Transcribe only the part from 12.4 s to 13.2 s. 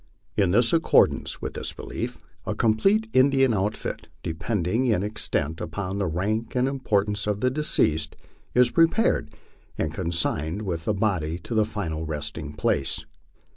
place.